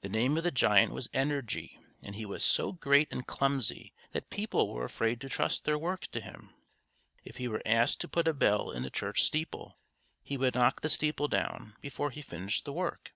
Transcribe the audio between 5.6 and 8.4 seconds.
their work to him. If he were asked to put a